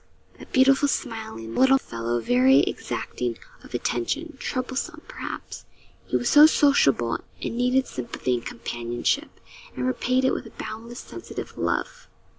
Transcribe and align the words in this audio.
A 0.39 0.47
beautiful 0.47 0.87
smiling 0.87 1.53
little 1.53 1.77
fellow, 1.77 2.19
very 2.19 2.61
exacting 2.61 3.37
of 3.63 3.75
attention 3.75 4.35
troublesome, 4.39 5.03
perhaps; 5.07 5.63
he 6.07 6.17
was 6.17 6.27
so 6.27 6.47
sociable, 6.47 7.19
and 7.43 7.55
needed 7.55 7.85
sympathy 7.85 8.33
and 8.33 8.43
companionship, 8.43 9.29
and 9.75 9.85
repaid 9.85 10.25
it 10.25 10.33
with 10.33 10.47
a 10.47 10.57
boundless, 10.57 11.01
sensitive 11.01 11.55
love. 11.55 12.07